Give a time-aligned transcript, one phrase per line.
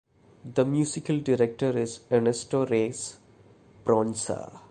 [0.43, 3.19] The musical director is Ernesto Reyes
[3.85, 4.51] Proenza.